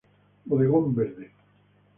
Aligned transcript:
Bodegón 0.45 0.95
Verde. 0.95 1.31